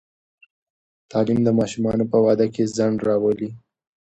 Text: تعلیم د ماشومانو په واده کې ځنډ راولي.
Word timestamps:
تعلیم 1.11 1.39
د 1.43 1.49
ماشومانو 1.59 2.03
په 2.11 2.17
واده 2.25 2.47
کې 2.53 2.71
ځنډ 2.75 2.97
راولي. 3.07 3.49